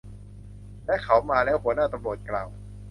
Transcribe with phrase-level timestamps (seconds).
[0.85, 2.49] และเขามาแล้ว หัวหน้าตำรวจกล่าว